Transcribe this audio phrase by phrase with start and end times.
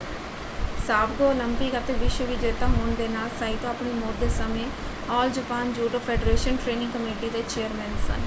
[0.87, 4.65] ਸਾਬਕਾ ਓਲੰਪਿਕ ਅਤੇ ਵਿਸ਼ਵ ਵਿਜੇਤਾ ਹੋਣ ਦੇ ਨਾਲ ਸਾਈਤੋ ਆਪਣੀ ਮੌਤ ਦੇ ਸਮੇਂ
[5.09, 8.19] all Japan judo federation training committee ਦੇ ਚੇਅਰਮੈਨ ਸਨ।